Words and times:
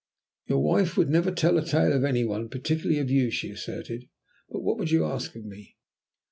"Your 0.47 0.63
wife 0.63 0.97
would 0.97 1.11
never 1.11 1.29
tell 1.29 1.59
a 1.59 1.63
tale 1.63 1.93
of 1.93 2.03
any 2.03 2.23
one, 2.25 2.49
particularly 2.49 2.97
of 2.99 3.11
you," 3.11 3.29
she 3.29 3.51
asserted. 3.51 4.09
"But 4.49 4.61
what 4.61 4.79
would 4.79 4.89
you 4.89 5.05
ask 5.05 5.35
of 5.35 5.45
me?" 5.45 5.77